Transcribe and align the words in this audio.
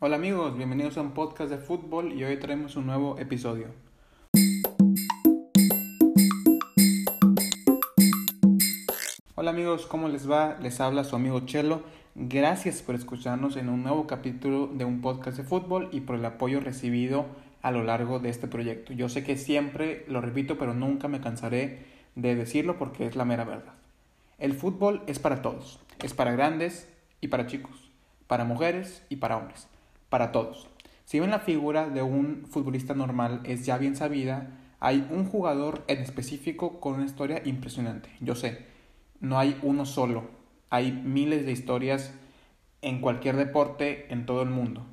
Hola 0.00 0.14
amigos, 0.14 0.56
bienvenidos 0.56 0.96
a 0.96 1.00
un 1.00 1.10
podcast 1.10 1.50
de 1.50 1.58
fútbol 1.58 2.12
y 2.12 2.22
hoy 2.22 2.36
traemos 2.36 2.76
un 2.76 2.86
nuevo 2.86 3.18
episodio. 3.18 3.66
Hola 9.34 9.50
amigos, 9.50 9.86
¿cómo 9.86 10.08
les 10.08 10.30
va? 10.30 10.56
Les 10.62 10.78
habla 10.78 11.02
su 11.02 11.16
amigo 11.16 11.40
Chelo. 11.46 11.82
Gracias 12.14 12.80
por 12.80 12.94
escucharnos 12.94 13.56
en 13.56 13.68
un 13.68 13.82
nuevo 13.82 14.06
capítulo 14.06 14.68
de 14.68 14.84
un 14.84 15.00
podcast 15.00 15.36
de 15.36 15.42
fútbol 15.42 15.88
y 15.90 16.02
por 16.02 16.14
el 16.14 16.24
apoyo 16.24 16.60
recibido 16.60 17.26
a 17.60 17.72
lo 17.72 17.82
largo 17.82 18.20
de 18.20 18.28
este 18.28 18.46
proyecto. 18.46 18.92
Yo 18.92 19.08
sé 19.08 19.24
que 19.24 19.36
siempre 19.36 20.04
lo 20.06 20.20
repito, 20.20 20.58
pero 20.58 20.74
nunca 20.74 21.08
me 21.08 21.20
cansaré 21.20 21.86
de 22.14 22.36
decirlo 22.36 22.78
porque 22.78 23.04
es 23.04 23.16
la 23.16 23.24
mera 23.24 23.42
verdad. 23.42 23.74
El 24.38 24.52
fútbol 24.52 25.02
es 25.08 25.18
para 25.18 25.42
todos, 25.42 25.80
es 26.04 26.14
para 26.14 26.30
grandes 26.30 26.88
y 27.20 27.26
para 27.26 27.48
chicos, 27.48 27.90
para 28.28 28.44
mujeres 28.44 29.02
y 29.08 29.16
para 29.16 29.36
hombres 29.36 29.66
para 30.08 30.32
todos. 30.32 30.68
Si 31.04 31.18
bien 31.18 31.30
la 31.30 31.40
figura 31.40 31.88
de 31.88 32.02
un 32.02 32.44
futbolista 32.46 32.94
normal 32.94 33.40
es 33.44 33.64
ya 33.64 33.78
bien 33.78 33.96
sabida, 33.96 34.58
hay 34.80 35.06
un 35.10 35.24
jugador 35.24 35.84
en 35.88 35.98
específico 35.98 36.80
con 36.80 36.94
una 36.94 37.06
historia 37.06 37.42
impresionante. 37.44 38.10
Yo 38.20 38.34
sé, 38.34 38.66
no 39.20 39.38
hay 39.38 39.58
uno 39.62 39.86
solo, 39.86 40.24
hay 40.70 40.92
miles 40.92 41.46
de 41.46 41.52
historias 41.52 42.12
en 42.82 43.00
cualquier 43.00 43.36
deporte 43.36 44.12
en 44.12 44.26
todo 44.26 44.42
el 44.42 44.50
mundo. 44.50 44.86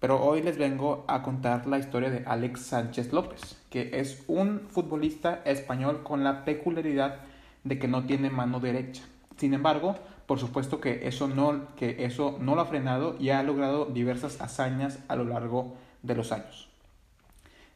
Pero 0.00 0.22
hoy 0.22 0.42
les 0.42 0.58
vengo 0.58 1.04
a 1.08 1.22
contar 1.22 1.66
la 1.66 1.78
historia 1.78 2.10
de 2.10 2.24
Alex 2.26 2.60
Sánchez 2.60 3.12
López, 3.12 3.58
que 3.70 4.00
es 4.00 4.24
un 4.26 4.62
futbolista 4.68 5.40
español 5.44 6.02
con 6.02 6.24
la 6.24 6.44
peculiaridad 6.44 7.20
de 7.62 7.78
que 7.78 7.88
no 7.88 8.04
tiene 8.04 8.30
mano 8.30 8.60
derecha. 8.60 9.02
Sin 9.36 9.54
embargo, 9.54 9.94
por 10.26 10.38
supuesto 10.38 10.80
que 10.80 11.06
eso 11.06 11.28
no, 11.28 11.74
que 11.76 12.04
eso 12.04 12.36
no 12.40 12.54
lo 12.54 12.62
ha 12.62 12.66
frenado 12.66 13.16
y 13.18 13.30
ha 13.30 13.42
logrado 13.42 13.86
diversas 13.86 14.40
hazañas 14.40 14.98
a 15.08 15.16
lo 15.16 15.24
largo 15.24 15.76
de 16.02 16.14
los 16.14 16.32
años. 16.32 16.68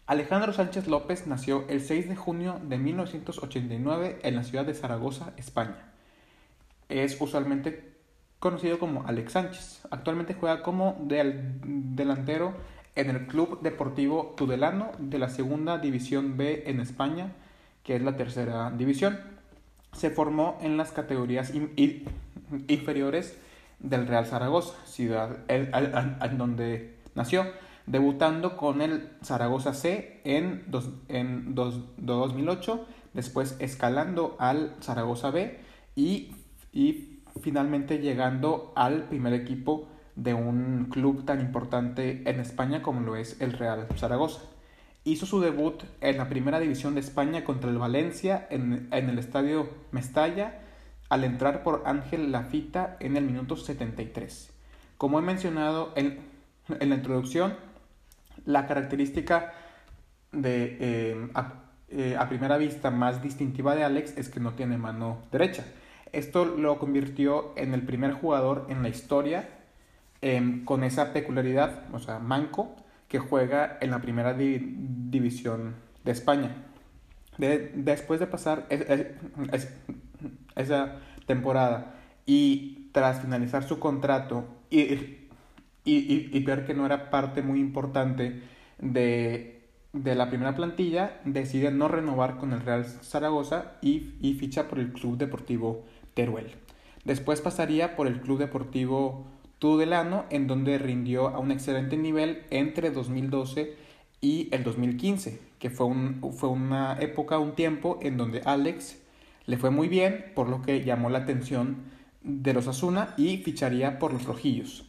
Alejandro 0.06 0.54
Sánchez 0.54 0.86
López 0.86 1.26
nació 1.26 1.66
el 1.68 1.82
6 1.82 2.08
de 2.08 2.16
junio 2.16 2.58
de 2.62 2.78
1989 2.78 4.20
en 4.22 4.36
la 4.36 4.42
ciudad 4.42 4.64
de 4.64 4.72
Zaragoza, 4.72 5.34
España. 5.36 5.92
Es 6.88 7.20
usualmente 7.20 7.92
conocido 8.38 8.78
como 8.78 9.06
Alex 9.06 9.32
Sánchez. 9.32 9.80
Actualmente 9.90 10.32
juega 10.32 10.62
como 10.62 10.96
delantero 11.06 12.54
en 12.94 13.10
el 13.10 13.26
Club 13.26 13.60
Deportivo 13.60 14.34
Tudelano 14.36 14.92
de 14.98 15.18
la 15.18 15.28
Segunda 15.28 15.76
División 15.76 16.38
B 16.38 16.64
en 16.66 16.80
España, 16.80 17.32
que 17.84 17.94
es 17.94 18.02
la 18.02 18.16
tercera 18.16 18.70
división. 18.70 19.20
Se 19.92 20.10
formó 20.10 20.58
en 20.62 20.76
las 20.76 20.90
categorías 20.90 21.52
inferiores 22.68 23.38
del 23.78 24.06
Real 24.06 24.26
Zaragoza, 24.26 24.74
ciudad 24.86 25.38
en 25.48 26.38
donde 26.38 26.98
nació, 27.14 27.46
debutando 27.86 28.56
con 28.56 28.82
el 28.82 29.10
Zaragoza 29.22 29.72
C 29.72 30.20
en, 30.24 30.66
en 31.08 31.54
2008, 31.54 32.86
después 33.14 33.56
escalando 33.60 34.36
al 34.38 34.74
Zaragoza 34.80 35.30
B 35.30 35.58
y, 35.96 36.32
y 36.72 37.22
finalmente 37.40 37.98
llegando 37.98 38.72
al 38.76 39.04
primer 39.04 39.32
equipo 39.32 39.88
de 40.16 40.34
un 40.34 40.88
club 40.90 41.24
tan 41.24 41.40
importante 41.40 42.28
en 42.28 42.40
España 42.40 42.82
como 42.82 43.00
lo 43.00 43.16
es 43.16 43.40
el 43.40 43.52
Real 43.52 43.86
Zaragoza. 43.96 44.40
Hizo 45.04 45.24
su 45.24 45.40
debut 45.40 45.84
en 46.00 46.18
la 46.18 46.28
primera 46.28 46.60
división 46.60 46.94
de 46.94 47.00
España 47.00 47.44
contra 47.44 47.70
el 47.70 47.78
Valencia 47.78 48.46
en, 48.50 48.88
en 48.90 49.08
el 49.08 49.18
estadio 49.18 49.70
Mestalla 49.92 50.60
al 51.08 51.24
entrar 51.24 51.62
por 51.62 51.82
Ángel 51.86 52.32
Lafita 52.32 52.96
en 53.00 53.16
el 53.16 53.24
minuto 53.24 53.56
73. 53.56 54.50
Como 54.96 55.18
he 55.18 55.22
mencionado 55.22 55.92
en, 55.96 56.20
la 56.68 56.94
introducción, 56.94 57.54
la 58.44 58.66
característica 58.66 59.52
de, 60.32 60.76
eh, 60.80 61.28
eh, 61.88 62.16
a, 62.18 62.28
primera 62.28 62.58
vista 62.58 62.90
más 62.90 63.22
distintiva 63.22 63.74
de 63.74 63.84
Alex 63.84 64.16
es 64.18 64.28
que 64.28 64.40
no 64.40 64.52
tiene 64.52 64.76
mano 64.76 65.22
derecha. 65.32 65.64
Esto 66.12 66.44
lo 66.44 66.78
convirtió 66.78 67.52
en 67.56 67.74
el 67.74 67.82
primer 67.82 68.12
jugador 68.12 68.66
en 68.68 68.82
la 68.82 68.88
historia 68.88 69.48
em, 70.20 70.64
con 70.64 70.84
esa 70.84 71.12
peculiaridad, 71.12 71.84
o 71.92 71.98
sea, 71.98 72.18
manco, 72.18 72.76
que 73.08 73.18
juega 73.18 73.78
en 73.80 73.90
la 73.90 74.00
primera 74.00 74.34
división 74.34 75.76
de 76.04 76.12
España. 76.12 76.50
después 77.38 78.20
de 78.20 78.26
pasar 78.26 78.66
esa 80.58 80.96
temporada 81.26 81.94
y 82.26 82.88
tras 82.92 83.20
finalizar 83.20 83.64
su 83.64 83.78
contrato 83.78 84.44
y, 84.70 84.80
y, 85.84 86.30
y, 86.32 86.40
ver 86.44 86.66
que 86.66 86.74
no 86.74 86.84
era 86.84 87.10
parte 87.10 87.42
muy 87.42 87.60
importante 87.60 88.42
de, 88.78 89.62
de, 89.92 90.14
la 90.14 90.28
primera 90.28 90.54
plantilla, 90.54 91.20
decide 91.24 91.70
no 91.70 91.88
renovar 91.88 92.36
con 92.36 92.52
el 92.52 92.60
Real 92.60 92.84
Zaragoza 92.84 93.78
y, 93.80 94.14
y 94.20 94.34
ficha 94.34 94.68
por 94.68 94.78
el 94.78 94.92
Club 94.92 95.16
Deportivo 95.16 95.84
Teruel. 96.12 96.54
Después 97.04 97.40
pasaría 97.40 97.96
por 97.96 98.06
el 98.06 98.20
Club 98.20 98.38
Deportivo 98.38 99.26
Tudelano, 99.58 100.24
en 100.30 100.46
donde 100.46 100.78
rindió 100.78 101.28
a 101.28 101.38
un 101.38 101.50
excelente 101.50 101.96
nivel 101.96 102.42
entre 102.50 102.90
2012 102.90 103.74
y 104.20 104.48
el 104.52 104.64
2015, 104.64 105.40
que 105.58 105.70
fue, 105.70 105.86
un, 105.86 106.20
fue 106.36 106.48
una 106.48 106.98
época, 107.00 107.38
un 107.38 107.52
tiempo 107.52 107.98
en 108.02 108.16
donde 108.16 108.42
Alex 108.44 109.00
le 109.48 109.56
fue 109.56 109.70
muy 109.70 109.88
bien, 109.88 110.26
por 110.34 110.50
lo 110.50 110.60
que 110.60 110.84
llamó 110.84 111.08
la 111.08 111.20
atención 111.20 111.78
de 112.22 112.52
los 112.52 112.68
Asuna 112.68 113.14
y 113.16 113.38
ficharía 113.38 113.98
por 113.98 114.12
los 114.12 114.26
Rojillos. 114.26 114.84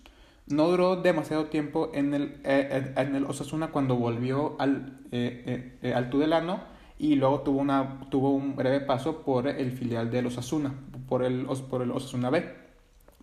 No 0.47 0.68
duró 0.68 0.97
demasiado 0.97 1.46
tiempo 1.46 1.92
en 1.94 2.14
el, 2.14 2.42
eh, 2.44 2.94
en 2.97 3.24
Osasuna 3.24 3.68
cuando 3.68 3.96
volvió 3.96 4.58
al, 4.59 5.00
eh, 5.14 5.78
eh, 5.81 5.94
al 5.94 6.09
Tudelano 6.09 6.59
y 6.97 7.16
luego 7.16 7.40
tuvo, 7.40 7.62
una, 7.62 8.02
tuvo 8.09 8.31
un 8.31 8.58
breve 8.58 8.81
paso 8.81 9.22
por 9.22 9.47
el 9.47 9.72
filial 9.72 10.12
del 10.12 10.25
Osasuna, 10.25 10.74
por 11.08 11.24
el, 11.24 11.46
por 11.70 11.81
el 11.81 11.91
Osasuna 11.91 12.30
B. 12.30 12.53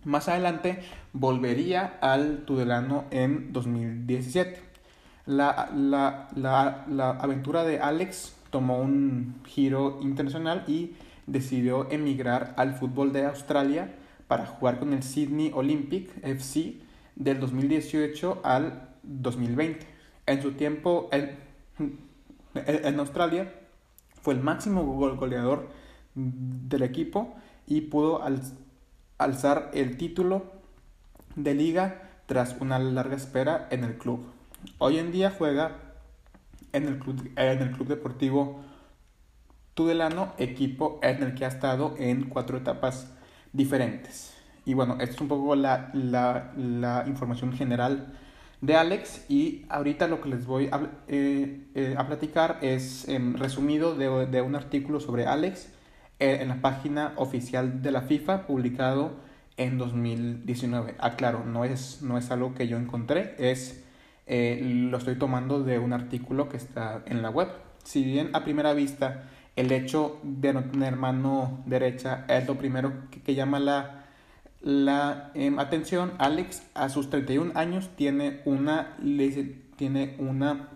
Más 0.05 0.29
adelante 0.29 0.79
volvería 1.13 1.99
al 2.01 2.45
Tudelano 2.45 3.05
en 3.11 3.53
2017. 3.53 4.59
La, 5.27 5.69
la, 5.75 6.29
la, 6.35 6.85
la 6.89 7.11
aventura 7.11 7.63
de 7.63 7.79
Alex 7.79 8.35
tomó 8.49 8.79
un 8.79 9.35
giro 9.45 9.99
internacional 10.01 10.63
y 10.67 10.93
decidió 11.27 11.91
emigrar 11.91 12.53
al 12.57 12.73
fútbol 12.73 13.13
de 13.13 13.25
Australia 13.25 13.93
para 14.27 14.45
jugar 14.45 14.79
con 14.79 14.93
el 14.93 15.03
Sydney 15.03 15.51
Olympic 15.53 16.09
FC 16.23 16.77
del 17.15 17.39
2018 17.39 18.41
al 18.43 18.89
2020. 19.03 19.85
En 20.25 20.41
su 20.41 20.53
tiempo 20.53 21.09
en, 21.11 22.99
Australia 22.99 23.53
fue 24.21 24.33
el 24.33 24.41
máximo 24.41 24.83
goleador 24.83 25.69
del 26.15 26.81
equipo 26.81 27.35
y 27.67 27.81
pudo 27.81 28.23
alzar 29.17 29.71
el 29.73 29.97
título 29.97 30.51
de 31.35 31.53
liga 31.53 32.09
tras 32.25 32.55
una 32.59 32.79
larga 32.79 33.15
espera 33.15 33.67
en 33.69 33.83
el 33.83 33.97
club. 33.97 34.25
Hoy 34.79 34.97
en 34.97 35.11
día 35.11 35.33
juega 35.37 35.77
en 36.73 36.87
el 36.87 36.99
club, 36.99 37.29
en 37.35 37.61
el 37.61 37.71
club 37.71 37.87
deportivo 37.87 38.61
Tudelano, 39.77 40.33
equipo 40.39 40.99
en 41.03 41.21
el 41.21 41.35
que 41.35 41.45
ha 41.45 41.49
estado 41.49 41.93
en 41.99 42.23
cuatro 42.23 42.57
etapas 42.57 43.13
diferentes. 43.53 44.35
Y 44.65 44.73
bueno, 44.73 44.93
esta 44.99 45.13
es 45.13 45.21
un 45.21 45.27
poco 45.27 45.55
la, 45.55 45.91
la, 45.93 47.03
información 47.05 47.53
general 47.53 48.17
de 48.59 48.75
Alex 48.75 49.29
y 49.29 49.65
ahorita 49.69 50.07
lo 50.07 50.19
que 50.19 50.29
les 50.29 50.47
voy 50.47 50.67
a, 50.71 50.81
eh, 51.07 51.67
eh, 51.75 51.95
a 51.95 52.07
platicar 52.07 52.57
es 52.63 53.07
em, 53.07 53.35
resumido 53.35 53.95
de, 53.95 54.25
de, 54.25 54.41
un 54.41 54.55
artículo 54.55 54.99
sobre 54.99 55.27
Alex 55.27 55.71
eh, 56.19 56.39
en 56.41 56.47
la 56.47 56.59
página 56.59 57.13
oficial 57.15 57.83
de 57.83 57.91
la 57.91 58.01
FIFA 58.01 58.47
publicado 58.47 59.11
en 59.57 59.77
2019. 59.77 60.95
Aclaro, 60.97 61.45
no 61.45 61.65
es, 61.65 62.01
no 62.01 62.17
es 62.17 62.31
algo 62.31 62.55
que 62.55 62.67
yo 62.67 62.77
encontré, 62.77 63.35
es, 63.37 63.83
lo 64.25 64.97
estoy 64.97 65.19
tomando 65.19 65.61
de 65.61 65.77
un 65.77 65.93
artículo 65.93 66.49
que 66.49 66.57
está 66.57 67.03
en 67.05 67.21
la 67.21 67.29
web. 67.29 67.49
Si 67.83 68.03
bien 68.03 68.31
a 68.33 68.43
primera 68.43 68.73
vista 68.73 69.29
el 69.57 69.71
hecho 69.71 70.19
de 70.21 70.53
no 70.53 70.63
tener 70.65 70.95
mano 70.95 71.63
derecha 71.65 72.25
es 72.29 72.47
lo 72.47 72.57
primero 72.57 72.93
que, 73.25 73.33
llama 73.33 73.59
la, 73.59 74.05
la 74.61 75.31
em, 75.33 75.59
atención. 75.59 76.13
Alex 76.19 76.61
a 76.75 76.89
sus 76.89 77.09
31 77.09 77.53
años 77.55 77.89
tiene 77.95 78.41
una, 78.45 78.95
tiene 79.75 80.15
una 80.19 80.69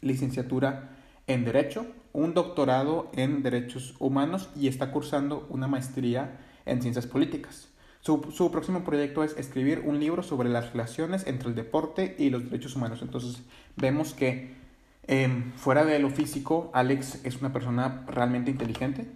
licenciatura 0.00 0.90
en 1.28 1.44
Derecho, 1.44 1.86
un 2.12 2.34
doctorado 2.34 3.12
en 3.14 3.44
Derechos 3.44 3.94
Humanos 4.00 4.50
y 4.56 4.66
está 4.66 4.90
cursando 4.90 5.46
una 5.48 5.68
maestría 5.68 6.40
en 6.66 6.82
Ciencias 6.82 7.06
Políticas. 7.06 7.68
Su, 8.00 8.32
su, 8.32 8.50
próximo 8.50 8.82
proyecto 8.82 9.22
es 9.22 9.36
escribir 9.36 9.84
un 9.86 10.00
libro 10.00 10.24
sobre 10.24 10.48
las 10.48 10.72
relaciones 10.72 11.28
entre 11.28 11.50
el 11.50 11.54
deporte 11.54 12.16
y 12.18 12.30
los 12.30 12.44
derechos 12.44 12.74
humanos. 12.74 13.02
Entonces 13.02 13.42
vemos 13.76 14.14
que 14.14 14.58
Em, 15.06 15.52
fuera 15.52 15.84
de 15.84 15.98
lo 15.98 16.10
físico, 16.10 16.70
Alex 16.72 17.24
es 17.24 17.40
una 17.40 17.52
persona 17.52 18.04
realmente 18.06 18.50
inteligente. 18.50 19.06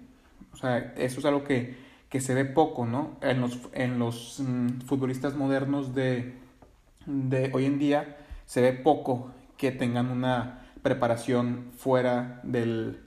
O 0.53 0.57
sea, 0.57 0.95
eso 0.97 1.21
es 1.21 1.27
algo 1.27 1.45
que, 1.45 1.77
que 2.09 2.21
se 2.21 2.35
ve 2.35 2.45
poco, 2.45 2.87
¿no? 2.87 3.17
En 3.21 3.41
los, 3.41 3.59
en 3.73 3.99
los 3.99 4.41
mm, 4.41 4.81
futbolistas 4.87 5.37
modernos 5.37 5.95
de, 5.95 6.35
de 7.07 7.51
hoy 7.53 7.67
en 7.67 7.79
día 7.79 8.17
se 8.47 8.61
ve 8.61 8.73
poco 8.73 9.31
que 9.57 9.73
tengan 9.73 10.11
una 10.11 10.67
preparación 10.83 11.71
fuera 11.77 12.41
del, 12.43 13.01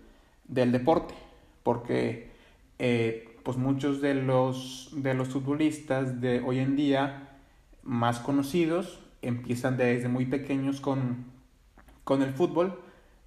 del 0.47 0.71
deporte, 0.71 1.13
porque 1.63 2.31
eh, 2.79 3.37
pues 3.43 3.57
muchos 3.57 4.01
de 4.01 4.13
los, 4.13 4.89
de 4.93 5.13
los 5.13 5.29
futbolistas 5.29 6.19
de 6.21 6.41
hoy 6.41 6.59
en 6.59 6.75
día 6.75 7.29
más 7.83 8.19
conocidos 8.19 8.99
empiezan 9.21 9.77
desde 9.77 10.09
muy 10.09 10.25
pequeños 10.25 10.81
con, 10.81 11.36
con 12.07 12.21
el 12.21 12.33
fútbol 12.33 12.79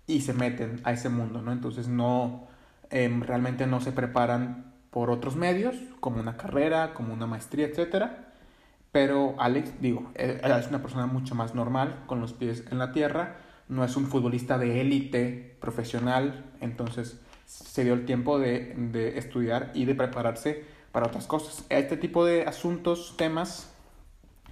y 0.06 0.22
se 0.22 0.32
meten 0.32 0.80
a 0.84 0.92
ese 0.92 1.10
mundo, 1.10 1.42
¿no? 1.42 1.52
Entonces 1.52 1.86
no, 1.86 2.48
em, 2.88 3.20
realmente 3.20 3.66
no 3.66 3.82
se 3.82 3.92
preparan 3.92 4.72
por 4.90 5.10
otros 5.10 5.36
medios, 5.36 5.76
como 6.00 6.18
una 6.18 6.38
carrera, 6.38 6.94
como 6.94 7.12
una 7.12 7.26
maestría, 7.26 7.66
etcétera. 7.66 8.32
Pero 8.90 9.34
Alex, 9.38 9.82
digo, 9.82 10.10
e, 10.14 10.40
es 10.42 10.68
una 10.68 10.80
persona 10.80 11.04
mucho 11.04 11.34
más 11.34 11.54
normal, 11.54 12.04
con 12.06 12.22
los 12.22 12.32
pies 12.32 12.64
en 12.70 12.78
la 12.78 12.90
tierra, 12.92 13.36
no 13.68 13.84
es 13.84 13.94
un 13.96 14.06
futbolista 14.06 14.56
de 14.56 14.80
élite 14.80 15.58
profesional, 15.60 16.46
entonces 16.62 17.20
se 17.44 17.84
dio 17.84 17.92
el 17.92 18.06
tiempo 18.06 18.38
de, 18.38 18.74
de, 18.76 19.18
estudiar 19.18 19.72
y 19.74 19.84
de 19.84 19.94
prepararse 19.94 20.64
para 20.90 21.08
otras 21.08 21.26
cosas. 21.26 21.66
Este 21.68 21.98
tipo 21.98 22.24
de 22.24 22.46
asuntos, 22.46 23.14
temas, 23.18 23.70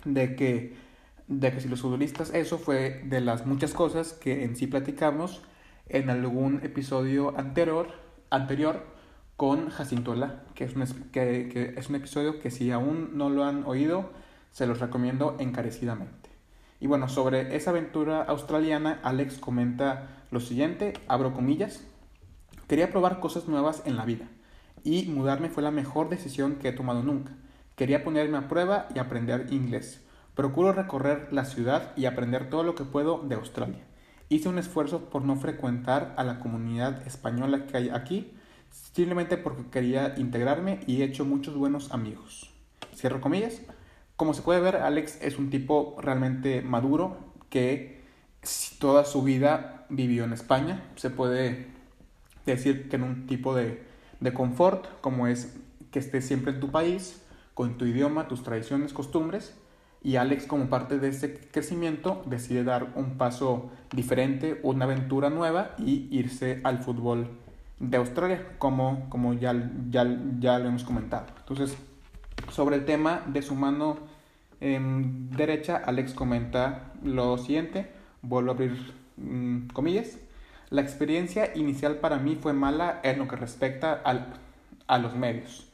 de 0.05 0.37
que, 0.37 0.77
de 1.29 1.53
que 1.53 1.61
si 1.61 1.69
los 1.69 1.81
futbolistas, 1.81 2.33
eso 2.35 2.59
fue 2.59 3.03
de 3.05 3.21
las 3.21 3.47
muchas 3.47 3.73
cosas 3.73 4.13
que 4.13 4.45
en 4.45 4.57
sí 4.57 4.67
platicamos 4.67 5.43
en 5.89 6.11
algún 6.11 6.61
episodio 6.65 7.39
anterior, 7.39 7.89
anterior 8.31 8.85
con 9.37 9.71
Jacintola, 9.71 10.43
que 10.55 10.65
es, 10.65 10.75
un, 10.75 10.85
que, 11.13 11.49
que 11.53 11.75
es 11.77 11.89
un 11.89 11.97
episodio 11.97 12.41
que 12.41 12.51
si 12.51 12.71
aún 12.71 13.11
no 13.15 13.31
lo 13.31 13.45
han 13.45 13.65
oído, 13.65 14.11
se 14.51 14.67
los 14.67 14.81
recomiendo 14.81 15.37
encarecidamente. 15.39 16.31
Y 16.81 16.87
bueno, 16.87 17.09
sobre 17.09 17.57
esa 17.57 17.71
aventura 17.71 18.23
australiana, 18.23 19.01
Alex 19.03 19.39
comenta 19.39 20.25
lo 20.31 20.41
siguiente, 20.41 20.95
abro 21.09 21.33
comillas, 21.35 21.85
quería 22.67 22.91
probar 22.91 23.21
cosas 23.21 23.49
nuevas 23.49 23.83
en 23.85 23.97
la 23.97 24.05
vida 24.05 24.27
y 24.85 25.05
mudarme 25.07 25.49
fue 25.51 25.63
la 25.63 25.71
mejor 25.71 26.09
decisión 26.09 26.57
que 26.57 26.69
he 26.69 26.73
tomado 26.73 27.03
nunca. 27.03 27.33
Quería 27.77 28.05
ponerme 28.05 28.39
a 28.39 28.49
prueba 28.49 28.89
y 28.95 28.99
aprender 28.99 29.47
inglés. 29.53 30.05
Procuro 30.39 30.73
recorrer 30.73 31.27
la 31.33 31.45
ciudad 31.45 31.91
y 31.97 32.05
aprender 32.05 32.49
todo 32.49 32.63
lo 32.63 32.77
que 32.77 32.85
puedo 32.85 33.19
de 33.27 33.35
Australia. 33.35 33.85
Hice 34.29 34.49
un 34.49 34.59
esfuerzo 34.59 35.11
por 35.11 35.25
no 35.25 35.35
frecuentar 35.35 36.15
a 36.17 36.23
la 36.23 36.39
comunidad 36.39 37.05
española 37.09 37.67
que 37.67 37.77
hay 37.77 37.89
aquí, 37.89 38.33
simplemente 38.71 39.37
porque 39.37 39.69
quería 39.69 40.15
integrarme 40.17 40.79
y 40.87 41.03
he 41.03 41.05
hecho 41.07 41.25
muchos 41.25 41.57
buenos 41.57 41.91
amigos. 41.91 42.53
Cierro 42.95 43.21
comillas. 43.21 43.63
Como 44.15 44.33
se 44.33 44.43
puede 44.43 44.61
ver, 44.61 44.77
Alex 44.77 45.19
es 45.23 45.41
un 45.41 45.51
tipo 45.51 45.97
realmente 46.01 46.63
maduro 46.63 47.17
que 47.51 48.05
toda 48.79 49.05
su 49.07 49.25
vida 49.25 49.87
vivió 49.89 50.23
en 50.23 50.35
España. 50.35 50.85
Se 50.95 51.11
puede 51.11 51.67
decir 52.47 52.89
que 52.89 52.95
en 52.95 53.03
un 53.03 53.27
tipo 53.27 53.57
de, 53.57 53.83
de 54.21 54.33
confort, 54.33 54.87
como 55.01 55.27
es 55.27 55.57
que 55.91 55.99
estés 55.99 56.25
siempre 56.25 56.53
en 56.53 56.61
tu 56.61 56.71
país, 56.71 57.25
con 57.55 57.77
tu 57.77 57.87
idioma, 57.87 58.29
tus 58.29 58.45
tradiciones, 58.45 58.93
costumbres. 58.93 59.57
Y 60.03 60.17
Alex, 60.17 60.47
como 60.47 60.69
parte 60.69 60.99
de 60.99 61.09
ese 61.09 61.39
crecimiento, 61.51 62.23
decide 62.27 62.65
dar 62.65 62.93
un 62.95 63.19
paso 63.19 63.71
diferente, 63.93 64.61
una 64.63 64.85
aventura 64.85 65.29
nueva 65.29 65.75
y 65.79 66.07
irse 66.11 66.61
al 66.65 66.79
fútbol 66.79 67.29
de 67.81 67.97
Australia, 67.97 68.47
como, 68.59 69.09
como 69.09 69.35
ya, 69.35 69.71
ya, 69.91 70.07
ya 70.39 70.59
lo 70.59 70.69
hemos 70.69 70.85
comentado. 70.85 71.27
Entonces, 71.39 71.77
sobre 72.51 72.77
el 72.77 72.85
tema 72.85 73.23
de 73.27 73.43
su 73.43 73.55
mano 73.55 73.99
em, 74.61 75.31
derecha, 75.31 75.77
Alex 75.85 76.15
comenta 76.15 76.93
lo 77.03 77.39
siguiente, 77.39 77.91
vuelvo 78.23 78.51
a 78.51 78.55
abrir 78.55 78.95
mm, 79.17 79.69
comillas. 79.69 80.19
La 80.71 80.83
experiencia 80.83 81.57
inicial 81.57 81.97
para 81.97 82.19
mí 82.19 82.37
fue 82.37 82.53
mala 82.53 83.01
en 83.03 83.19
lo 83.19 83.27
que 83.29 83.37
respecta 83.37 83.93
al, 83.93 84.35
a 84.87 84.99
los 84.99 85.15
medios, 85.15 85.67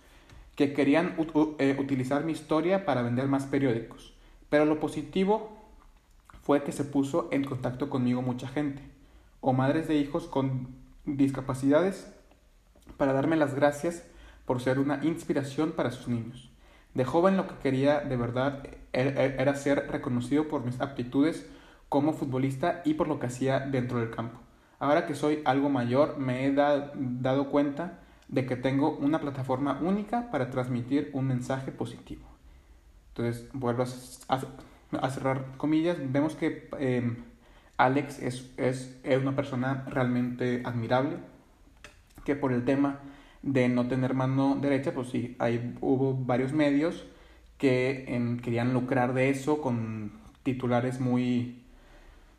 que 0.56 0.72
querían 0.72 1.16
eh, 1.58 1.76
utilizar 1.78 2.24
mi 2.24 2.32
historia 2.32 2.84
para 2.84 3.02
vender 3.02 3.26
más 3.26 3.44
periódicos. 3.44 4.13
Pero 4.54 4.66
lo 4.66 4.78
positivo 4.78 5.50
fue 6.44 6.62
que 6.62 6.70
se 6.70 6.84
puso 6.84 7.26
en 7.32 7.42
contacto 7.42 7.90
conmigo 7.90 8.22
mucha 8.22 8.46
gente, 8.46 8.82
o 9.40 9.52
madres 9.52 9.88
de 9.88 9.96
hijos 9.96 10.28
con 10.28 10.68
discapacidades, 11.06 12.06
para 12.96 13.12
darme 13.12 13.34
las 13.34 13.56
gracias 13.56 14.04
por 14.44 14.60
ser 14.60 14.78
una 14.78 15.04
inspiración 15.04 15.72
para 15.72 15.90
sus 15.90 16.06
niños. 16.06 16.52
De 16.94 17.04
joven 17.04 17.36
lo 17.36 17.48
que 17.48 17.56
quería 17.56 17.98
de 17.98 18.16
verdad 18.16 18.62
era 18.92 19.56
ser 19.56 19.90
reconocido 19.90 20.46
por 20.46 20.64
mis 20.64 20.80
aptitudes 20.80 21.50
como 21.88 22.12
futbolista 22.12 22.80
y 22.84 22.94
por 22.94 23.08
lo 23.08 23.18
que 23.18 23.26
hacía 23.26 23.58
dentro 23.58 23.98
del 23.98 24.12
campo. 24.12 24.38
Ahora 24.78 25.04
que 25.04 25.16
soy 25.16 25.42
algo 25.44 25.68
mayor 25.68 26.16
me 26.18 26.46
he 26.46 26.52
dado 26.52 27.50
cuenta 27.50 27.98
de 28.28 28.46
que 28.46 28.54
tengo 28.54 28.92
una 28.98 29.20
plataforma 29.20 29.80
única 29.82 30.30
para 30.30 30.50
transmitir 30.50 31.10
un 31.12 31.26
mensaje 31.26 31.72
positivo. 31.72 32.33
Entonces, 33.16 33.48
vuelvo 33.52 33.84
a, 33.84 35.10
cerrar 35.10 35.56
comillas, 35.56 35.96
vemos 36.00 36.34
que 36.34 36.68
em, 36.80 37.18
Alex 37.76 38.18
es, 38.20 38.52
es, 38.56 38.98
es 39.04 39.22
una 39.22 39.36
persona 39.36 39.84
realmente 39.88 40.62
admirable, 40.64 41.18
que 42.24 42.34
por 42.34 42.52
el 42.52 42.64
tema 42.64 42.98
de 43.42 43.68
no 43.68 43.86
tener 43.86 44.14
mano 44.14 44.56
derecha, 44.60 44.92
pues 44.92 45.10
sí, 45.10 45.36
hay, 45.38 45.76
hubo 45.80 46.14
varios 46.14 46.52
medios 46.52 47.04
que 47.56 48.04
em, 48.08 48.40
querían 48.40 48.72
lucrar 48.74 49.14
de 49.14 49.30
eso 49.30 49.60
con 49.60 50.10
titulares 50.42 50.98
muy, 50.98 51.62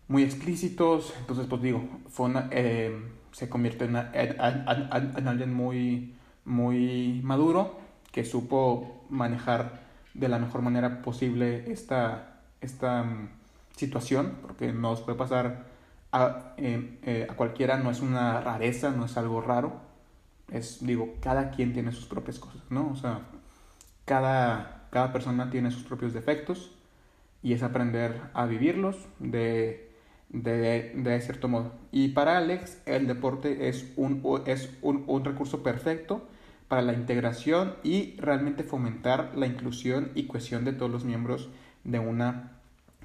muy 0.10 0.24
explícitos. 0.24 1.13
Entonces, 1.22 1.48
pues 1.48 1.62
digo, 1.62 1.88
fue 2.10 2.31
eh, 2.51 3.00
se 3.31 3.48
convirtió 3.48 3.88
en, 3.88 3.95
en, 3.95 5.27
alguien 5.27 5.54
muy, 5.54 6.16
muy 6.44 7.22
maduro 7.24 7.80
que 8.12 8.25
supo 8.25 9.06
manejar 9.10 9.85
de 10.15 10.27
la 10.27 10.39
mejor 10.39 10.62
manera 10.62 11.01
posible 11.01 11.71
esta, 11.71 12.39
esta 12.62 13.03
um, 13.03 13.29
situación, 13.75 14.38
porque 14.41 14.73
nos 14.73 15.01
puede 15.01 15.17
pasar 15.17 15.65
a, 16.12 16.53
em, 16.57 16.97
eh, 17.03 17.27
a 17.29 17.35
cualquiera, 17.35 17.77
no 17.77 17.91
es 17.91 18.01
una 18.01 18.41
rareza, 18.41 18.89
no 18.91 19.06
es 19.06 19.17
algo 19.17 19.41
raro 19.41 19.95
es, 20.51 20.85
digo, 20.85 21.15
cada 21.21 21.51
quien 21.51 21.73
tiene 21.73 21.91
sus 21.91 22.06
propias 22.06 22.39
cosas, 22.39 22.62
¿no? 22.69 22.89
O 22.91 22.95
sea, 22.95 23.21
cada, 24.06 24.88
cada 24.91 25.12
persona 25.12 25.50
tiene 25.50 25.71
sus 25.71 25.83
propios 25.83 26.13
defectos 26.13 26.71
y 27.41 27.53
es 27.53 27.63
aprender 27.63 28.21
a 28.33 28.45
vivirlos 28.45 28.97
de, 29.19 29.91
de, 30.29 30.93
de 30.95 31.22
cierto 31.22 31.48
modo. 31.48 31.74
Y 31.91 32.10
para 32.10 32.38
Alex, 32.38 32.81
el 32.86 33.07
deporte 33.07 33.69
es, 33.69 33.91
un, 33.95 34.22
es 34.45 34.69
un, 34.81 35.03
un 35.07 35.25
recurso 35.25 35.63
perfecto 35.63 36.27
para 36.67 36.81
la 36.81 36.93
integración 36.93 37.75
y 37.84 38.15
realmente 38.17 38.63
fomentar 38.63 39.31
la 39.36 39.48
inclusión 39.48 40.12
y 40.15 40.27
cohesión 40.27 40.65
de 40.65 40.74
todos 40.74 40.91
los 40.91 41.05
miembros 41.05 41.50
de 41.84 42.00
una 42.00 42.51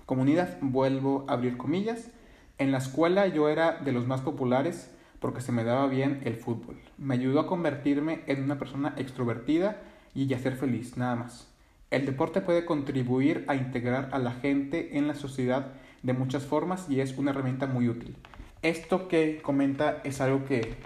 comunidad. 0.06 0.58
Vuelvo 0.60 1.24
a 1.28 1.34
abrir 1.34 1.56
comillas. 1.56 2.10
En 2.58 2.72
la 2.72 2.78
escuela 2.78 3.26
yo 3.26 3.48
era 3.48 3.72
de 3.72 3.92
los 3.92 4.06
más 4.06 4.22
populares 4.22 4.90
porque 5.20 5.42
se 5.42 5.52
me 5.52 5.64
daba 5.64 5.86
bien 5.86 6.20
el 6.24 6.36
fútbol. 6.36 6.76
Me 6.98 7.14
ayudó 7.14 7.40
a 7.40 7.46
convertirme 7.46 8.22
en 8.26 8.42
una 8.42 8.58
persona 8.58 8.94
extrovertida 8.96 9.82
y 10.14 10.32
a 10.32 10.38
ser 10.38 10.56
feliz, 10.56 10.96
nada 10.96 11.16
más. 11.16 11.46
El 11.90 12.06
deporte 12.06 12.40
puede 12.40 12.64
contribuir 12.64 13.44
a 13.48 13.56
integrar 13.56 14.08
a 14.12 14.18
la 14.18 14.32
gente 14.32 14.96
en 14.96 15.06
la 15.06 15.14
sociedad 15.14 15.72
de 16.02 16.12
muchas 16.12 16.44
formas 16.44 16.88
y 16.88 17.00
es 17.00 17.18
una 17.18 17.32
herramienta 17.32 17.66
muy 17.66 17.88
útil. 17.88 18.16
Esto 18.62 19.08
que 19.08 19.40
comenta 19.42 20.00
es 20.04 20.20
algo 20.20 20.44
que, 20.44 20.76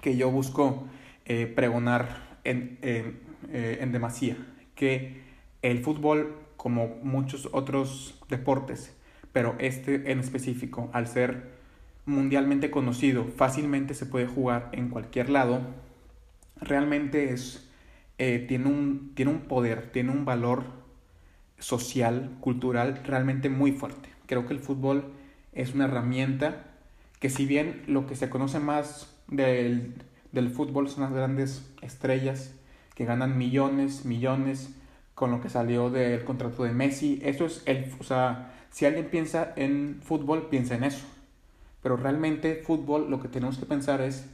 que 0.00 0.16
yo 0.16 0.30
busco 0.30 0.84
eh, 1.28 1.46
pregonar 1.46 2.38
en, 2.44 2.78
eh, 2.82 3.78
en 3.80 3.92
demasía, 3.92 4.36
que 4.74 5.22
el 5.62 5.82
fútbol, 5.84 6.36
como 6.56 6.98
muchos 7.02 7.48
otros 7.52 8.18
deportes, 8.28 8.96
pero 9.32 9.54
este 9.58 10.10
en 10.10 10.20
específico, 10.20 10.90
al 10.92 11.06
ser 11.06 11.58
mundialmente 12.06 12.70
conocido, 12.70 13.24
fácilmente 13.24 13.94
se 13.94 14.06
puede 14.06 14.26
jugar 14.26 14.70
en 14.72 14.88
cualquier 14.88 15.28
lado, 15.28 15.60
realmente 16.60 17.32
es, 17.32 17.68
eh, 18.18 18.44
tiene, 18.48 18.66
un, 18.66 19.12
tiene 19.14 19.30
un 19.30 19.40
poder, 19.42 19.92
tiene 19.92 20.10
un 20.10 20.24
valor 20.24 20.64
social, 21.58 22.36
cultural 22.40 23.02
realmente 23.04 23.48
muy 23.48 23.72
fuerte. 23.72 24.08
Creo 24.26 24.46
que 24.46 24.54
el 24.54 24.60
fútbol 24.60 25.04
es 25.52 25.74
una 25.74 25.84
herramienta 25.84 26.64
que 27.20 27.30
si 27.30 27.46
bien 27.46 27.82
lo 27.86 28.06
que 28.06 28.16
se 28.16 28.30
conoce 28.30 28.60
más 28.60 29.14
del, 29.28 29.94
del 30.32 30.50
fútbol 30.50 30.88
son 30.88 31.04
las 31.04 31.12
grandes 31.12 31.70
estrellas 31.82 32.54
que 32.94 33.04
ganan 33.04 33.38
millones, 33.38 34.04
millones 34.04 34.74
con 35.14 35.30
lo 35.30 35.40
que 35.40 35.50
salió 35.50 35.90
del 35.90 36.24
contrato 36.24 36.64
de 36.64 36.72
Messi, 36.72 37.20
eso 37.24 37.46
es 37.46 37.62
el, 37.66 37.92
o 37.98 38.04
sea, 38.04 38.52
si 38.70 38.86
alguien 38.86 39.06
piensa 39.06 39.52
en 39.56 40.00
fútbol, 40.02 40.48
piensa 40.48 40.76
en 40.76 40.84
eso. 40.84 41.06
Pero 41.82 41.96
realmente 41.96 42.62
fútbol 42.64 43.10
lo 43.10 43.20
que 43.20 43.28
tenemos 43.28 43.58
que 43.58 43.66
pensar 43.66 44.00
es, 44.00 44.28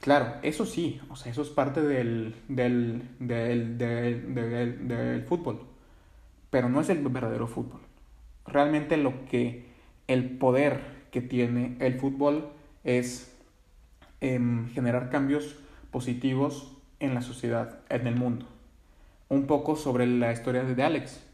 claro, 0.00 0.34
eso 0.42 0.66
sí, 0.66 1.00
o 1.08 1.16
sea, 1.16 1.30
eso 1.30 1.42
es 1.42 1.48
parte 1.50 1.82
del, 1.82 2.34
del, 2.48 3.02
del, 3.18 3.78
del, 3.78 4.88
del, 4.88 5.22
fútbol, 5.24 5.60
pero 6.50 6.68
no 6.68 6.80
es 6.80 6.88
el 6.88 6.98
verdadero 6.98 7.46
fútbol. 7.46 7.80
realmente 8.46 8.96
lo 8.96 9.26
que 9.26 9.66
el 10.06 10.36
poder 10.38 10.80
que 11.10 11.20
tiene 11.20 11.76
el 11.80 11.98
fútbol 11.98 12.50
es 12.84 13.33
generar 14.20 15.10
cambios 15.10 15.56
positivos 15.90 16.76
en 17.00 17.14
la 17.14 17.22
sociedad, 17.22 17.80
en 17.88 18.06
el 18.06 18.16
mundo. 18.16 18.46
Un 19.28 19.46
poco 19.46 19.76
sobre 19.76 20.06
la 20.06 20.32
historia 20.32 20.64
de 20.64 20.82
Alex, 20.82 21.24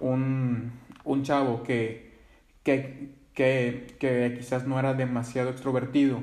un, 0.00 0.72
un 1.04 1.22
chavo 1.22 1.62
que, 1.62 2.18
que, 2.62 3.10
que, 3.34 3.96
que, 3.98 4.34
quizás 4.38 4.66
no 4.66 4.78
era 4.78 4.94
demasiado 4.94 5.50
extrovertido, 5.50 6.22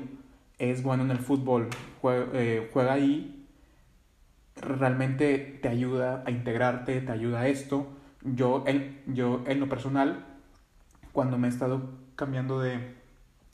es 0.58 0.82
bueno 0.82 1.04
en 1.04 1.10
el 1.10 1.18
fútbol, 1.18 1.68
juega, 2.00 2.26
eh, 2.34 2.68
juega 2.72 2.92
ahí, 2.92 3.46
realmente 4.60 5.58
te 5.62 5.68
ayuda 5.68 6.22
a 6.26 6.30
integrarte, 6.30 7.00
te 7.00 7.12
ayuda 7.12 7.40
a 7.40 7.48
esto. 7.48 7.88
Yo 8.22 8.64
en, 8.66 9.00
yo, 9.06 9.44
en 9.46 9.60
lo 9.60 9.68
personal, 9.68 10.24
cuando 11.12 11.38
me 11.38 11.48
he 11.48 11.50
estado 11.50 11.90
cambiando 12.16 12.60
de, 12.60 12.94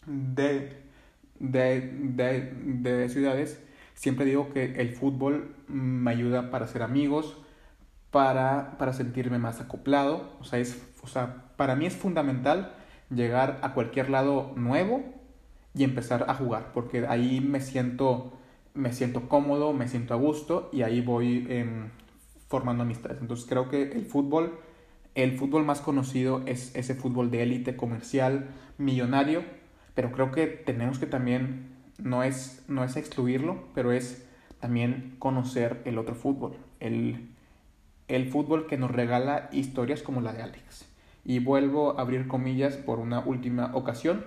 de, 0.07 0.84
de, 1.39 1.81
de, 1.81 2.53
de 2.91 3.09
ciudades, 3.09 3.61
siempre 3.95 4.25
digo 4.25 4.53
que 4.53 4.81
el 4.81 4.91
fútbol 4.91 5.55
me 5.69 6.11
ayuda 6.11 6.51
para 6.51 6.67
ser 6.67 6.83
amigos, 6.83 7.37
para, 8.11 8.77
para 8.79 8.93
sentirme 8.93 9.39
más 9.39 9.61
acoplado. 9.61 10.37
O 10.41 10.45
sea, 10.45 10.59
es, 10.59 10.81
o 11.03 11.07
sea, 11.07 11.51
para 11.57 11.77
mí 11.77 11.87
es 11.87 11.97
fundamental 11.97 12.75
llegar 13.11 13.59
a 13.63 13.75
cualquier 13.75 14.11
lado 14.11 14.53
nuevo 14.57 15.03
y 15.75 15.85
empezar 15.85 16.27
a 16.29 16.35
jugar, 16.35 16.73
porque 16.73 17.07
ahí 17.09 17.41
me 17.41 17.61
siento, 17.61 18.33
me 18.75 18.93
siento 18.93 19.29
cómodo, 19.29 19.73
me 19.73 19.89
siento 19.89 20.15
a 20.15 20.17
gusto 20.17 20.71
y 20.73 20.83
ahí 20.83 21.01
voy 21.01 21.47
eh, 21.49 21.67
formando 22.49 22.85
amistades. 22.85 23.19
Entonces 23.21 23.47
creo 23.49 23.69
que 23.69 23.83
el 23.83 24.07
fútbol, 24.07 24.59
el 25.17 25.37
fútbol 25.37 25.65
más 25.65 25.81
conocido 25.81 26.43
es 26.47 26.75
ese 26.77 26.95
fútbol 26.95 27.31
de 27.31 27.43
élite 27.43 27.77
comercial, 27.77 28.51
millonario, 28.79 29.43
pero 29.95 30.13
creo 30.13 30.31
que 30.33 30.47
tenemos 30.47 30.99
que 30.99 31.07
también, 31.07 31.73
no 31.99 32.23
es, 32.23 32.65
no 32.69 32.85
es 32.85 32.97
excluirlo, 32.97 33.69
pero 33.75 33.93
es 33.93 34.27
también 34.61 35.17
conocer 35.19 35.83
el 35.85 35.99
otro 35.99 36.15
fútbol, 36.15 36.57
el, 36.81 37.29
el 38.09 38.31
fútbol 38.31 38.67
que 38.67 38.77
nos 38.77 38.91
regala 38.91 39.49
historias 39.53 40.03
como 40.03 40.21
la 40.21 40.33
de 40.33 40.43
Alex. 40.43 40.89
Y 41.25 41.39
vuelvo 41.39 41.99
a 41.99 42.03
abrir 42.03 42.29
comillas 42.29 42.77
por 42.77 42.99
una 42.99 43.21
última 43.21 43.71
ocasión. 43.75 44.25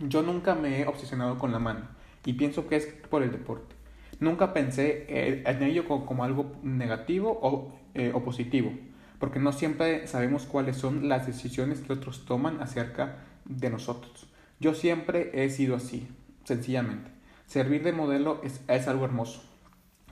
Yo 0.00 0.22
nunca 0.22 0.54
me 0.54 0.80
he 0.80 0.86
obsesionado 0.86 1.38
con 1.38 1.52
la 1.52 1.58
mano 1.58 1.86
y 2.24 2.34
pienso 2.34 2.68
que 2.68 2.76
es 2.76 2.86
por 2.86 3.22
el 3.22 3.30
deporte. 3.30 3.74
Nunca 4.20 4.52
pensé 4.52 5.06
eh, 5.08 5.44
en 5.46 5.62
ello 5.62 5.86
como, 5.86 6.24
algo 6.24 6.52
negativo 6.62 7.38
o, 7.40 7.72
eh, 7.94 8.10
o 8.14 8.22
positivo, 8.24 8.72
porque 9.18 9.38
no 9.38 9.52
siempre 9.52 10.06
sabemos 10.06 10.44
cuáles 10.44 10.76
son 10.76 11.08
las 11.08 11.26
decisiones 11.26 11.80
que 11.80 11.92
otros 11.92 12.24
toman 12.24 12.60
acerca 12.60 13.24
de 13.44 13.70
nosotros. 13.70 14.28
Yo 14.60 14.74
siempre 14.74 15.30
he 15.34 15.50
sido 15.50 15.76
así, 15.76 16.08
sencillamente. 16.44 17.10
Servir 17.46 17.82
de 17.84 17.92
modelo 17.92 18.42
es, 18.42 18.88
algo 18.88 19.04
hermoso. 19.04 19.42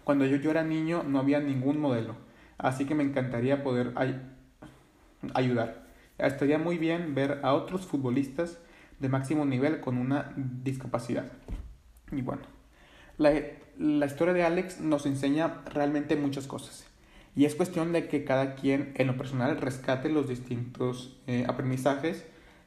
Cuando 0.05 0.25
yo, 0.25 0.37
yo 0.37 0.51
era 0.51 0.63
niño 0.63 1.03
no 1.03 1.19
había 1.19 1.41
ningún 1.41 1.81
modelo, 1.81 2.15
así 2.59 2.85
que 2.85 2.95
me 2.95 3.03
encantaría 3.03 3.65
poder 3.65 3.93
ay 3.97 4.21
ayudar. 5.35 5.87
Estaría 6.19 6.59
muy 6.59 6.79
bien 6.79 7.15
ver 7.15 7.41
a 7.43 7.55
otros 7.55 7.87
futbolistas 7.87 8.59
de 9.01 9.09
máximo 9.09 9.45
nivel 9.45 9.81
con 9.81 9.99
una 9.99 10.33
discapacidad. 10.37 11.27
Y 12.13 12.23
bueno, 12.23 12.43
la, 13.19 13.33
la, 13.79 14.07
historia 14.07 14.33
de 14.33 14.45
Alex 14.45 14.81
nos 14.81 15.07
enseña 15.07 15.63
realmente 15.67 16.15
muchas 16.15 16.47
cosas. 16.47 16.87
Y 17.35 17.45
es 17.45 17.55
cuestión 17.55 17.93
de 17.93 18.07
que 18.07 18.25
cada 18.25 18.55
quien 18.55 18.93
en 18.95 19.09
lo 19.09 19.17
personal 19.17 19.59
rescate 19.59 20.09
los 20.09 20.29
distintos 20.29 21.19
eh, 21.27 21.45
aprendizajes 21.49 22.25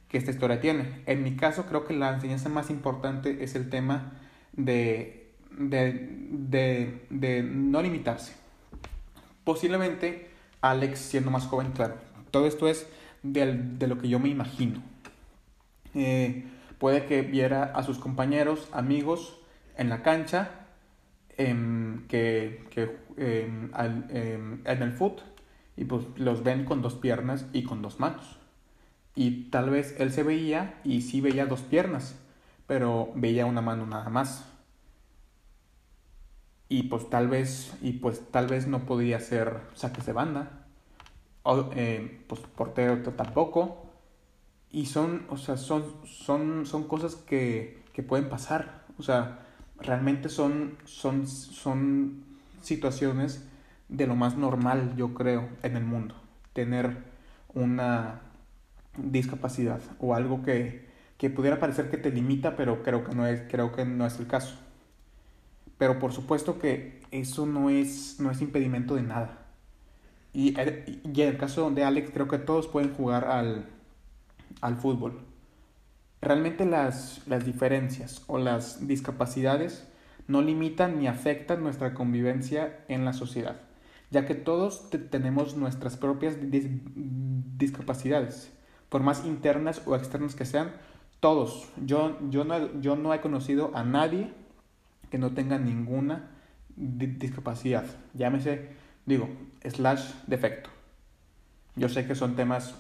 que 0.10 0.18
esta 0.18 0.32
historia 0.32 0.60
tiene. 0.60 1.04
En 1.06 1.24
mi 1.24 1.36
caso 1.36 1.66
creo 1.68 1.86
que 1.86 1.94
la 1.94 2.14
enseñanza 2.14 2.50
más 2.50 2.70
importante 2.70 3.44
es 3.44 3.56
el 3.56 3.70
tema 3.70 4.14
de, 4.54 5.32
de, 5.58 6.28
de, 6.32 7.06
de 7.10 7.44
no 7.44 7.82
limitarse. 7.82 8.34
Posiblemente 9.44 10.30
Alex 10.62 11.00
siendo 11.00 11.32
más 11.32 11.46
joven, 11.46 11.72
claro. 11.72 11.96
Todo 12.32 12.48
esto 12.48 12.68
es 12.68 12.88
de, 13.24 13.54
de 13.54 13.88
lo 13.88 13.98
que 14.00 14.10
yo 14.10 14.20
me 14.20 14.30
imagino. 14.30 14.82
Eh, 15.94 16.44
puede 16.80 17.06
que 17.06 17.22
viera 17.22 17.64
a 17.64 17.84
sus 17.84 18.00
compañeros, 18.00 18.68
amigos 18.74 19.40
en 19.78 19.90
la 19.90 20.02
cancha, 20.02 20.52
eh, 21.38 21.56
que, 22.08 22.66
que 22.72 22.98
eh, 23.18 23.48
en 23.78 24.84
el 24.84 24.92
foot, 24.92 25.22
y 25.78 25.86
pues 25.86 26.06
los 26.18 26.44
ven 26.44 26.66
con 26.66 26.82
dos 26.82 26.96
piernas 26.96 27.46
y 27.54 27.64
con 27.64 27.82
dos 27.82 28.00
manos. 28.00 28.39
Y 29.20 29.50
tal 29.50 29.70
vez 29.70 29.96
él 30.00 30.14
se 30.14 30.24
veía 30.24 30.80
y 30.86 31.02
sí 31.02 31.20
veía 31.20 31.46
dos 31.46 31.60
piernas, 31.60 32.16
pero 32.68 33.12
veía 33.16 33.46
una 33.46 33.60
mano 33.60 33.86
nada 33.86 34.08
más. 34.10 34.46
Y 36.70 36.84
pues 36.84 37.10
tal 37.10 37.28
vez, 37.28 37.76
y 37.82 37.92
pues 37.92 38.22
tal 38.32 38.48
vez 38.48 38.68
no 38.68 38.86
podía 38.86 39.20
ser 39.20 39.60
saques 39.76 40.06
de 40.06 40.14
banda 40.14 40.68
o, 41.44 41.70
eh, 41.76 42.24
pues 42.28 42.40
portero 42.40 43.02
tampoco. 43.12 43.92
Y 44.72 44.86
son, 44.86 45.26
o 45.28 45.36
sea, 45.36 45.58
son, 45.58 45.84
son, 46.06 46.66
son 46.66 46.86
cosas 46.86 47.16
que, 47.16 47.84
que 47.92 48.04
pueden 48.04 48.30
pasar. 48.30 48.86
O 48.98 49.04
sea, 49.04 49.40
realmente 49.82 50.30
son, 50.30 50.78
son, 50.86 51.28
son 51.28 52.24
situaciones 52.62 53.46
de 53.90 54.08
lo 54.08 54.16
más 54.16 54.38
normal, 54.38 54.96
yo 54.96 55.14
creo, 55.14 55.50
en 55.62 55.76
el 55.76 55.84
mundo. 55.84 56.16
Tener 56.54 57.04
una 57.54 58.22
discapacidad 59.04 59.82
o 60.00 60.16
algo 60.16 60.44
que, 60.44 60.88
que 61.18 61.30
pudiera 61.30 61.60
parecer 61.60 61.90
que 61.90 61.98
te 61.98 62.12
limita, 62.12 62.56
pero 62.56 62.84
creo 62.84 63.04
que 63.04 63.16
no 63.16 63.26
es, 63.28 63.42
creo 63.50 63.72
que 63.72 63.86
no 63.86 64.06
es 64.06 64.20
el 64.20 64.28
caso. 64.28 64.56
Pero 65.78 66.00
por 66.00 66.12
supuesto 66.12 66.60
que 66.60 67.02
eso 67.12 67.46
no 67.46 67.70
es, 67.70 68.20
no 68.20 68.32
es 68.32 68.42
impedimento 68.42 68.96
de 68.96 69.04
nada. 69.04 69.46
Y, 70.34 70.50
y, 70.60 71.22
en 71.22 71.28
el 71.28 71.38
caso 71.38 71.72
de 71.72 71.84
Alex, 71.84 72.12
creo 72.14 72.28
que 72.28 72.38
todos 72.38 72.68
pueden 72.68 72.94
jugar 72.94 73.26
al, 73.26 73.66
al 74.62 74.76
fútbol. 74.76 75.22
Realmente 76.22 76.66
las, 76.66 77.26
las 77.28 77.46
diferencias 77.46 78.24
o 78.28 78.38
las 78.38 78.88
discapacidades 78.88 79.88
no 80.28 80.42
limitan 80.42 81.00
ni 81.00 81.08
afectan 81.08 81.64
nuestra 81.64 81.94
convivencia 81.94 82.80
en 82.88 83.04
la 83.04 83.14
sociedad, 83.14 83.62
ya 84.12 84.26
que 84.26 84.36
todos 84.36 84.90
tenemos 85.10 85.56
nuestras 85.56 85.98
propias 85.98 86.36
dis 86.52 86.68
discapacidades, 87.58 88.54
por 88.90 89.02
más 89.02 89.26
internas 89.26 89.82
o 89.86 89.96
externas 89.96 90.36
que 90.36 90.46
sean, 90.46 90.74
todos. 91.20 91.70
Yo, 91.86 92.18
yo, 92.30 92.44
no, 92.44 92.82
yo 92.82 92.96
no 92.96 93.14
he 93.14 93.22
conocido 93.22 93.72
a 93.74 93.84
nadie 93.84 94.32
que 95.10 95.18
no 95.18 95.32
tenga 95.32 95.58
ninguna 95.58 96.32
discapacidad, 96.76 97.86
llámese 98.14 98.70
digo, 99.10 99.28
slash 99.68 100.12
defecto. 100.28 100.70
Yo 101.76 101.90
sé 101.90 102.08
que 102.08 102.16
son 102.16 102.36
temas 102.36 102.76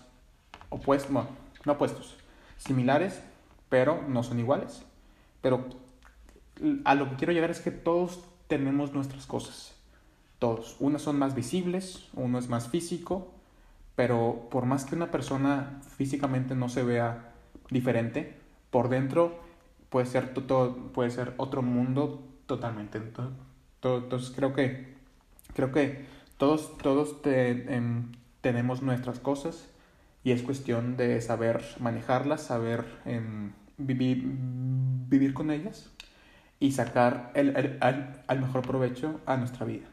opuestos, 0.69 1.11
bueno, 1.11 1.29
no 1.65 1.73
opuestos, 1.73 2.15
similares, 2.57 3.21
pero 3.67 4.03
no 4.07 4.23
son 4.23 4.39
iguales. 4.39 4.83
Pero 5.41 5.65
a 6.85 6.95
lo 6.95 7.09
que 7.09 7.15
quiero 7.15 7.33
llegar 7.33 7.49
es 7.49 7.59
que 7.59 7.71
todos 7.71 8.19
tenemos 8.47 8.93
nuestras 8.93 9.25
cosas. 9.25 9.75
Todos. 10.37 10.77
Unas 10.79 11.01
son 11.01 11.17
más 11.17 11.35
visibles, 11.35 12.07
uno 12.13 12.39
es 12.39 12.47
más 12.47 12.69
físico, 12.69 13.33
pero 13.99 14.47
por 14.49 14.65
más 14.65 14.85
que 14.85 14.95
una 14.95 15.11
persona 15.11 15.81
físicamente 15.97 16.55
no 16.55 16.69
se 16.69 16.83
vea 16.83 17.33
diferente, 17.69 18.33
por 18.69 18.87
dentro 18.87 19.41
puede 19.89 20.05
ser, 20.05 20.33
todo, 20.33 20.93
puede 20.93 21.09
ser 21.11 21.33
otro 21.35 21.61
mundo 21.61 22.25
totalmente. 22.45 23.01
Entonces 23.83 24.31
creo 24.33 24.53
que, 24.53 24.95
creo 25.53 25.73
que 25.73 26.05
todos, 26.37 26.77
todos 26.77 27.17
em, 27.25 28.13
tenemos 28.39 28.81
nuestras 28.81 29.19
cosas 29.19 29.67
y 30.23 30.31
es 30.31 30.43
cuestión 30.43 30.95
de 30.95 31.19
saber 31.19 31.61
manejarlas, 31.81 32.41
saber 32.41 32.85
em, 33.03 33.51
vivir, 33.77 34.23
vivir 34.23 35.33
con 35.33 35.51
ellas 35.51 35.91
y 36.57 36.71
sacar 36.71 37.33
el, 37.33 37.49
el, 37.57 37.77
el, 38.29 38.39
mejor 38.39 38.61
provecho 38.61 39.19
a 39.25 39.35
nuestra 39.35 39.65
vida. 39.65 39.89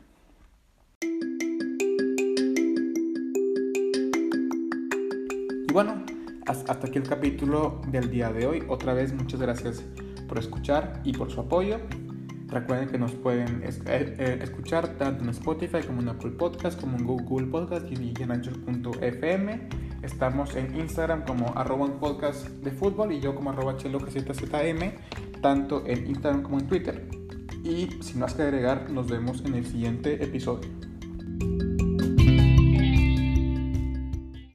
Bueno, 5.77 6.03
hasta 6.47 6.73
aquí 6.87 6.97
el 6.97 7.07
capítulo 7.07 7.83
del 7.89 8.11
día 8.11 8.33
de 8.33 8.47
hoy. 8.47 8.63
Otra 8.67 8.95
vez 8.95 9.13
muchas 9.13 9.43
gracias 9.43 9.85
por 10.27 10.39
escuchar 10.39 11.03
y 11.05 11.13
por 11.13 11.31
su 11.31 11.39
apoyo. 11.39 11.81
Recuerden 12.47 12.89
que 12.89 12.97
nos 12.97 13.13
pueden 13.13 13.63
eh, 13.63 13.75
eh, 13.87 14.39
escuchar 14.41 14.97
tanto 14.97 15.25
en 15.25 15.29
Spotify 15.29 15.83
como 15.87 16.01
en 16.01 16.09
Apple 16.09 16.31
Podcast, 16.31 16.81
como 16.81 16.97
en 16.97 17.05
Google 17.05 17.49
Podcast 17.49 17.85
y 17.93 18.15
en 18.23 18.31
Anchor.fm. 18.31 19.69
Estamos 20.01 20.57
en 20.57 20.75
Instagram 20.81 21.27
como 21.27 21.53
arroba 21.55 21.89
podcast 22.01 22.47
de 22.49 22.71
fútbol 22.71 23.13
y 23.13 23.21
yo 23.21 23.35
como 23.35 23.51
arroba 23.51 23.77
zm 23.79 24.95
tanto 25.43 25.85
en 25.87 26.07
Instagram 26.07 26.43
como 26.43 26.59
en 26.59 26.69
Twitter. 26.69 27.07
Y 27.65 27.91
sin 28.01 28.21
más 28.21 28.33
que 28.33 28.45
agregar, 28.45 28.89
nos 28.89 29.09
vemos 29.09 29.45
en 29.45 29.55
el 29.55 29.67
siguiente 29.67 30.25
episodio. 30.25 30.71